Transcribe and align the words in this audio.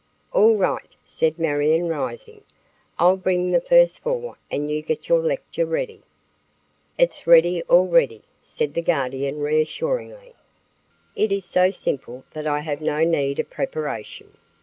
"All 0.33 0.55
right," 0.55 0.89
said 1.05 1.37
Marion, 1.37 1.87
rising. 1.87 2.41
"I'll 2.97 3.17
bring 3.17 3.51
the 3.51 3.61
first 3.61 3.99
four 3.99 4.35
and 4.49 4.71
you 4.71 4.81
get 4.81 5.07
your 5.07 5.19
lecture 5.19 5.67
ready." 5.67 6.01
"It's 6.97 7.27
ready 7.27 7.61
already," 7.65 8.23
said 8.41 8.73
the 8.73 8.81
guardian 8.81 9.41
reassuringly. 9.41 10.33
"It 11.15 11.31
is 11.31 11.45
so 11.45 11.69
simple 11.69 12.23
that 12.31 12.47
I 12.47 12.61
have 12.61 12.81
no 12.81 13.03
need 13.03 13.37
of 13.37 13.51
preparation." 13.51 14.37